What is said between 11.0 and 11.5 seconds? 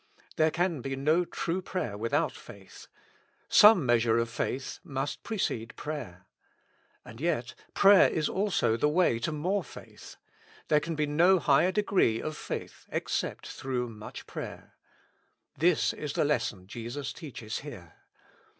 no